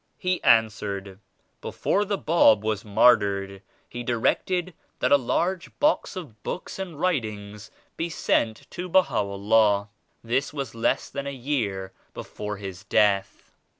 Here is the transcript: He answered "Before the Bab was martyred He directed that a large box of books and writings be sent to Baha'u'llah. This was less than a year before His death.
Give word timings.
He 0.17 0.41
answered 0.43 1.19
"Before 1.61 2.03
the 2.05 2.17
Bab 2.17 2.63
was 2.63 2.83
martyred 2.83 3.61
He 3.87 4.01
directed 4.01 4.73
that 4.97 5.11
a 5.11 5.15
large 5.15 5.77
box 5.77 6.15
of 6.15 6.41
books 6.41 6.79
and 6.79 6.99
writings 6.99 7.69
be 7.97 8.09
sent 8.09 8.65
to 8.71 8.89
Baha'u'llah. 8.89 9.89
This 10.23 10.51
was 10.53 10.73
less 10.73 11.07
than 11.11 11.27
a 11.27 11.31
year 11.31 11.93
before 12.15 12.57
His 12.57 12.83
death. 12.83 13.51